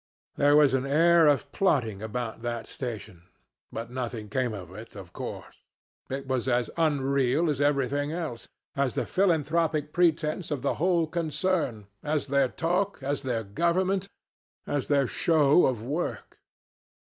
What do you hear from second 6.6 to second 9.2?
unreal as everything else as the